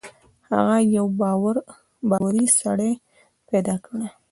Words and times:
هغه 0.53 0.75
یو 0.97 1.05
باوري 2.09 2.45
سړی 2.59 2.91
پیدا 3.49 3.75
کړي. 3.85 4.07